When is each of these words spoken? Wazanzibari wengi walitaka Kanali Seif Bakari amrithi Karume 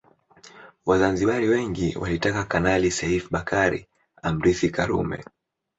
Wazanzibari 0.85 1.47
wengi 1.47 1.97
walitaka 1.97 2.43
Kanali 2.45 2.91
Seif 2.91 3.29
Bakari 3.31 3.87
amrithi 4.21 4.69
Karume 4.71 5.23